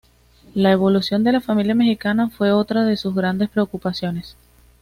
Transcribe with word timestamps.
La 0.55 0.71
evolución 0.71 1.23
de 1.23 1.31
la 1.31 1.41
familia 1.41 1.75
mexicana 1.75 2.27
fue 2.27 2.51
otra 2.51 2.85
de 2.85 2.97
sus 2.97 3.13
grandes 3.13 3.49
preocupaciones. 3.49 4.35